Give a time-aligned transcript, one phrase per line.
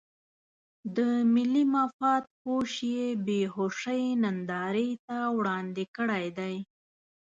[0.95, 0.97] د
[1.33, 6.55] ملي مفاد هوش یې بې هوشۍ نندارې ته وړاندې کړی دی.